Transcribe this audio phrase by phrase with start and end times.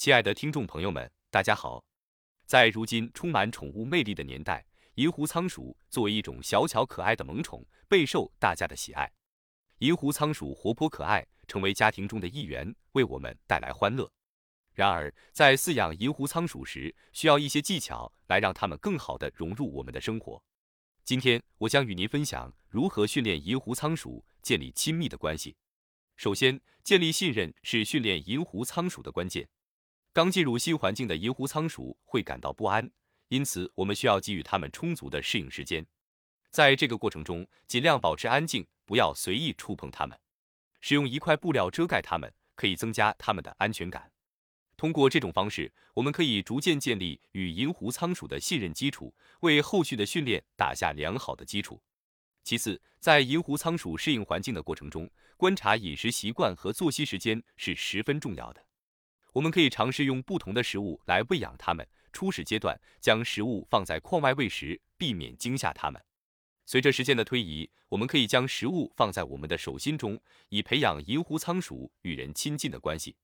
[0.00, 1.84] 亲爱的听众朋友们，大家好。
[2.46, 9.12] 在如今充满宠物魅力的年代，银狐仓鼠作为一种小巧可爱的萌宠，备受大家的喜爱。
[9.80, 14.10] 银狐仓鼠活泼可爱，成为家庭中的一员，为我们带来欢乐。
[14.72, 20.42] 然而，在饲养银狐仓鼠时，需要一些技巧来让它们更好地融入我们的生活。
[21.04, 25.54] 今天，我将与您分享如何训练银狐仓鼠建立亲密的关系。
[26.16, 29.46] 首先，建立信任是训练银狐仓鼠的关键。
[30.12, 32.90] 刚进入新环境的银狐仓鼠会感到不安，
[33.28, 35.86] 因此我们需要给予它们充足的适应时间。
[36.50, 40.18] 在这个过程中，尽量保持安静，不要随意触碰它们。
[40.80, 44.10] 使用一块布料遮盖它们，可以增加它们的安全感。
[44.76, 51.80] 通过这种方式，我们可以逐渐建立与银狐仓鼠的信任基础，为后续的训练打下良好的基础。
[52.42, 58.64] 其次，在银狐仓鼠适应环境的过程中，观察饮食习惯和作息时间是十分重要的。
[59.32, 61.86] 我们可以尝试用不同的食物来喂养它们。
[62.12, 66.02] 初始阶段，将食物放在框外喂食，避免惊吓它们。
[66.66, 73.16] 随着时间的推移，我们可以将食物放在我们的手心中，以培养银狐仓鼠与人亲近的关系。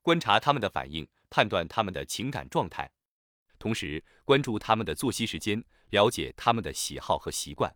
[0.00, 2.90] 观察它们的反应，判断它们的情感状态，
[3.58, 7.74] 同时关注它们的作息时间，了解它们的喜好和习惯。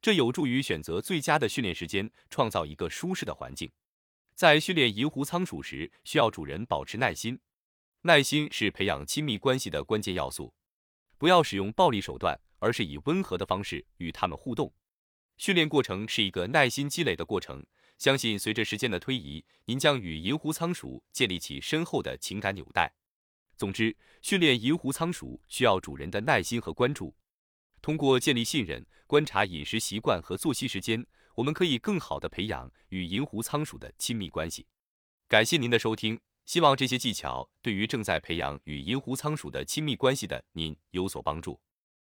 [0.00, 3.70] 这有助于选择最佳的训练时间，创造一个舒适的环境。
[4.40, 7.38] 在训练银狐仓鼠时，需要主人保持耐心。
[8.00, 10.54] 耐心是培养亲密关系的关键要素。
[11.18, 14.72] 不要使用暴力手段，而是以温和的方式与它们互动。
[15.36, 17.62] 训练过程是一个耐心积累的过程。
[17.98, 22.90] 相信随着时间的推移，您将与银狐仓鼠建立起深厚的情感纽带。
[23.58, 27.14] 总之，训练银狐仓鼠需要主人的耐心和关注。
[27.82, 31.06] 通过建立信任、观察饮食习惯和作息时间。
[31.36, 34.66] 我们可以更好地培养与银狐仓鼠的亲密关系。
[35.28, 41.60] 感谢您的收听，希望这些技巧对于正在培养与银狐仓鼠的亲密关系的您有所帮助。